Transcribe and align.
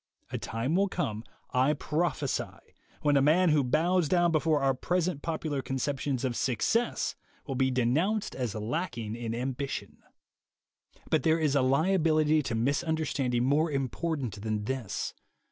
A 0.31 0.39
time 0.39 0.75
will 0.75 0.87
come, 0.87 1.23
I 1.51 1.73
prophecy, 1.73 2.73
when 3.03 3.15
a 3.17 3.21
man 3.21 3.49
who 3.49 3.63
bows 3.63 4.09
down 4.09 4.31
before 4.31 4.59
our 4.63 4.73
present 4.73 5.21
popular 5.21 5.61
conceptions 5.61 6.25
of 6.25 6.35
"success 6.35 7.13
will 7.45 7.53
be 7.53 7.69
denounced 7.69 8.33
as 8.33 8.55
lacking 8.55 9.15
in 9.15 9.35
ambition. 9.35 9.97
THE 9.97 10.01
WAY 10.01 10.01
TO 10.01 10.05
WILL 10.09 10.63
POWER 10.63 11.01
47 11.03 11.07
But 11.11 11.21
there 11.21 11.39
is 11.39 11.55
a 11.55 11.61
liability 11.61 12.41
to 12.41 12.55
misunderstanding 12.55 13.43
more 13.43 13.69
important 13.69 14.41
than 14.41 14.63
this. 14.63 15.13